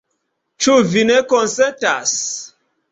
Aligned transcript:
Ĉu 0.65 0.79
vi 0.95 1.03
ne 1.11 1.19
konsentas? 1.35 2.19